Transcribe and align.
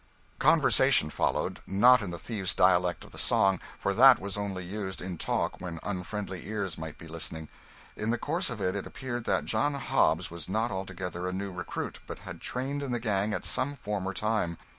Conversation 0.39 1.11
followed; 1.11 1.59
not 1.67 2.01
in 2.01 2.09
the 2.09 2.17
thieves' 2.17 2.55
dialect 2.55 3.03
of 3.05 3.11
the 3.11 3.19
song, 3.19 3.59
for 3.77 3.93
that 3.93 4.17
was 4.19 4.35
only 4.35 4.63
used 4.65 4.99
in 4.99 5.15
talk 5.19 5.61
when 5.61 5.79
unfriendly 5.83 6.47
ears 6.47 6.75
might 6.75 6.97
be 6.97 7.07
listening. 7.07 7.49
In 7.95 8.09
the 8.09 8.17
course 8.17 8.49
of 8.49 8.59
it, 8.59 8.75
it 8.75 8.87
appeared 8.87 9.25
that 9.25 9.45
'John 9.45 9.75
Hobbs' 9.75 10.31
was 10.31 10.49
not 10.49 10.71
altogether 10.71 11.27
a 11.27 11.31
new 11.31 11.51
recruit, 11.51 11.99
but 12.07 12.17
had 12.17 12.41
trained 12.41 12.81
in 12.81 12.91
the 12.91 12.99
gang 12.99 13.31
at 13.31 13.45
some 13.45 13.75
former 13.75 14.11
time. 14.11 14.57